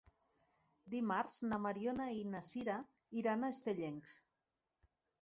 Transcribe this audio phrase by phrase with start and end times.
[0.93, 2.81] Dimarts na Mariona i na Sira
[3.23, 4.21] iran a Estellencs.